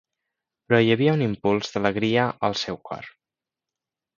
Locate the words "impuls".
1.25-1.69